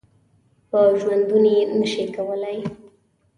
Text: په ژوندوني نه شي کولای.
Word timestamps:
په 0.69 0.79
ژوندوني 0.99 1.57
نه 1.79 1.87
شي 1.91 2.05
کولای. 2.15 2.59